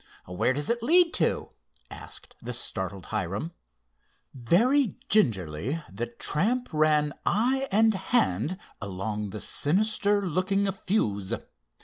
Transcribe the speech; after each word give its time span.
"Where 0.25 0.51
does 0.51 0.71
it 0.71 0.81
lead 0.81 1.13
to?" 1.13 1.49
asked 1.91 2.35
the 2.41 2.53
startled 2.53 3.05
Hiram. 3.13 3.51
Very 4.33 4.97
gingerly 5.09 5.79
the 5.93 6.07
tramp 6.07 6.69
ran 6.71 7.13
eye 7.23 7.67
and 7.71 7.93
hand 7.93 8.57
along 8.81 9.29
the 9.29 9.39
sinister 9.39 10.25
looking 10.25 10.71
fuse. 10.71 11.35